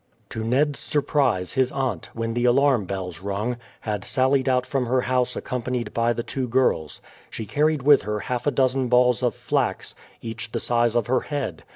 [0.31, 5.01] To Ned's surprise his aunt, when the alarm bells rung, had sallied out from her
[5.01, 7.01] house accompanied by the two girls.
[7.29, 11.19] She carried with her half a dozen balls of flax, each the size of her
[11.19, 11.63] head.